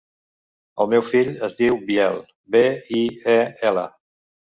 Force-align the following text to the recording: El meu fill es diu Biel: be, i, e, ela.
El 0.85 0.87
meu 0.93 1.03
fill 1.09 1.27
es 1.47 1.57
diu 1.59 1.77
Biel: 1.89 2.17
be, 2.55 2.63
i, 3.01 3.03
e, 3.35 3.37
ela. 3.73 3.85